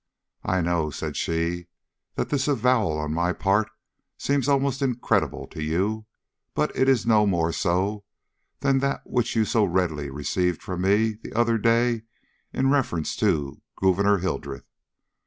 [0.43, 1.67] "I know," said she,
[2.15, 3.69] "that this avowal on my part
[4.17, 6.07] seems almost incredible to you;
[6.55, 8.03] but it is no more so
[8.61, 12.01] than that which you so readily received from me the other day
[12.51, 14.65] in reference to Gouverneur Hildreth.